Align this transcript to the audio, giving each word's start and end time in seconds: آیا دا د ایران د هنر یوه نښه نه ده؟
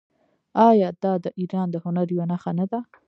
آیا 0.69 0.89
دا 1.03 1.13
د 1.23 1.25
ایران 1.39 1.67
د 1.71 1.75
هنر 1.85 2.07
یوه 2.15 2.25
نښه 2.31 2.51
نه 2.59 2.65
ده؟ 2.71 2.79